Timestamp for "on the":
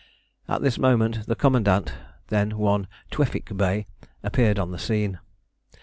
4.57-4.79